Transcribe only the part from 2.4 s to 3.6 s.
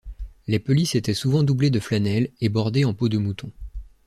et bordées en peau de mouton.